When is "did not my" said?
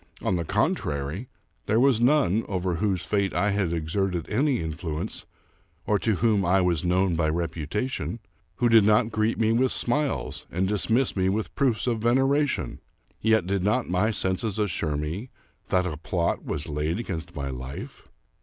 13.45-14.09